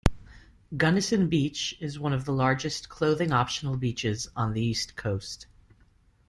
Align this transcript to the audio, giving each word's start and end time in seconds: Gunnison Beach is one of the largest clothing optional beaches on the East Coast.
Gunnison 0.75 1.29
Beach 1.29 1.77
is 1.79 1.99
one 1.99 2.11
of 2.11 2.25
the 2.25 2.31
largest 2.33 2.89
clothing 2.89 3.31
optional 3.31 3.77
beaches 3.77 4.27
on 4.35 4.53
the 4.53 4.61
East 4.63 4.95
Coast. 4.95 5.45